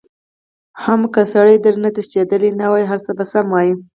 حم 0.83 1.01
که 1.13 1.21
سړی 1.33 1.55
درنه 1.63 1.89
تښتېدلی 1.95 2.49
نه 2.59 2.65
وای 2.71 2.83
هرڅه 2.91 3.11
به 3.17 3.25
سم 3.31 3.47
وو. 3.53 3.71